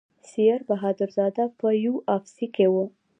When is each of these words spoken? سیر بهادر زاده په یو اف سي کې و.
سیر 0.29 0.59
بهادر 0.69 1.09
زاده 1.17 1.45
په 1.59 1.67
یو 1.85 1.95
اف 2.15 2.23
سي 2.35 2.47
کې 2.55 2.67
و. 2.73 2.75